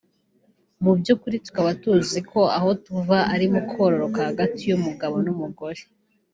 [0.83, 2.19] my by’ukuri tukaba tuzi
[2.57, 5.81] aho tuva ko ari mu kororoka hagati y’umugabo n’umugore